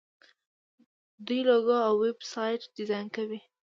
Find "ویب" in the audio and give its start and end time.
2.03-2.19